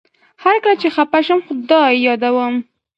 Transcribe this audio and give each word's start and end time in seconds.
هر 0.43 0.55
کله 0.63 0.75
چي 0.81 0.87
خپه 0.95 1.19
شم 1.25 1.39
خدای 1.47 1.95
يادوم 2.07 2.53